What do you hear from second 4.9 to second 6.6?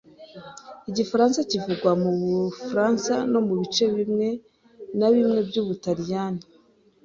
na bimwe by’Ubutaliyani.